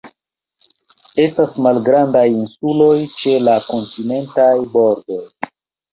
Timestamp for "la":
3.49-3.55